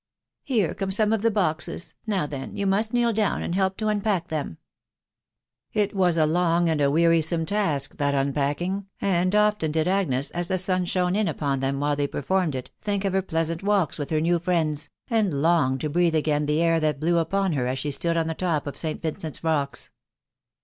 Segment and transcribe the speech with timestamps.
[0.41, 1.93] Here come some of the boxes*..
[2.07, 5.75] now then, yon must kneel down and neb) tar unpmckthsmJ' k 4 1 156 TUB
[5.75, 5.91] WIDOW BABNABT.
[5.93, 10.47] It was a long and a wearisome task that unpacking, and often did Agnes, as
[10.47, 13.61] the sun shone in upon them while they per formed it, think of her pleasant
[13.61, 17.51] walks with her new friends, and long to breathe again the air that blew upon
[17.53, 19.03] her as the stood on the top of St.
[19.03, 19.91] Vincent's rocks.